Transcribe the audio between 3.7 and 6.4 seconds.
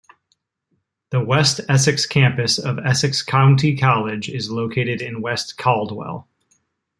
College is located in West Caldwell.